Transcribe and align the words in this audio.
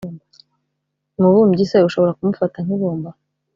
Umubumbyi 1.17 1.63
se 1.71 1.77
ushobora 1.87 2.15
kumufata 2.17 2.57
nk’ibumba? 2.65 3.09